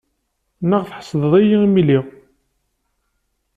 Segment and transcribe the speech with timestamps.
[0.69, 2.05] Neɣ tḥesdeḍ-iyi imi i lhiɣ?